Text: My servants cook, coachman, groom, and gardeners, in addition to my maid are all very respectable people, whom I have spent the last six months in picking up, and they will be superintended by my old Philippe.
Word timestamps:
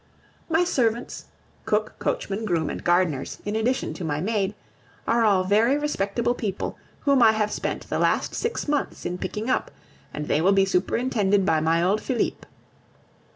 My 0.49 0.63
servants 0.63 1.25
cook, 1.65 1.93
coachman, 1.99 2.43
groom, 2.43 2.71
and 2.71 2.83
gardeners, 2.83 3.39
in 3.45 3.55
addition 3.55 3.93
to 3.93 4.03
my 4.03 4.19
maid 4.19 4.55
are 5.07 5.23
all 5.23 5.43
very 5.43 5.77
respectable 5.77 6.33
people, 6.33 6.75
whom 7.01 7.21
I 7.21 7.33
have 7.33 7.51
spent 7.51 7.87
the 7.87 7.99
last 7.99 8.33
six 8.33 8.67
months 8.67 9.05
in 9.05 9.19
picking 9.19 9.47
up, 9.47 9.69
and 10.11 10.27
they 10.27 10.41
will 10.41 10.53
be 10.53 10.65
superintended 10.65 11.45
by 11.45 11.59
my 11.59 11.83
old 11.83 12.01
Philippe. 12.01 12.47